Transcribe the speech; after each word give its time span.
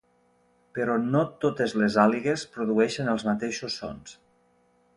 Però 0.77 0.95
no 1.01 1.19
totes 1.43 1.75
les 1.81 1.97
àligues 2.05 2.47
produeixen 2.57 3.13
els 3.15 3.27
mateixos 3.31 3.77
sons. 3.83 4.19